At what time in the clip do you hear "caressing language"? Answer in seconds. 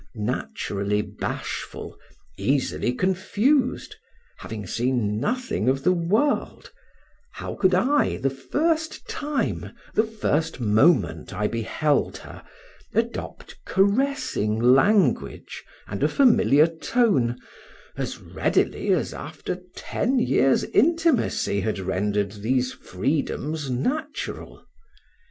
13.63-15.63